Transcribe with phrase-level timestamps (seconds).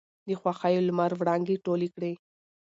[0.27, 2.13] د خـوښـيو لمـر وړانـګې تـولې کـړې.